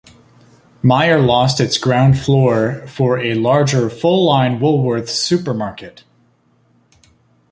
Myer 0.81 1.21
lost 1.21 1.59
its 1.61 1.77
ground 1.77 2.17
floor 2.17 2.83
for 2.87 3.19
a 3.19 3.35
larger 3.35 3.87
'full-line' 3.87 4.59
Woolworths 4.59 5.09
supermarket. 5.09 6.03